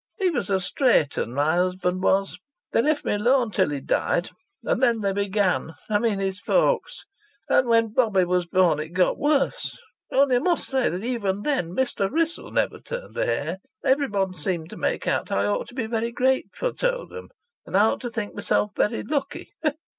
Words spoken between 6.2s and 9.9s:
folks. And when Bobbie was born it got worse.